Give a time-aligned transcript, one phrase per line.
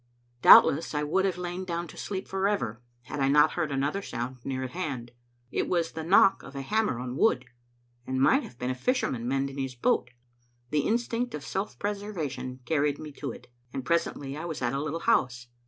[0.41, 4.37] Doubtless I would have lain down to sleep forever had I not heard another sound
[4.43, 5.11] near at hand.
[5.51, 7.45] It was the knock of a hammer on wood,
[8.07, 10.09] and might have been a fisherman mending his boat.
[10.71, 14.81] The instinct of self preservation carried me to it, and presently I was at a
[14.81, 15.49] little house.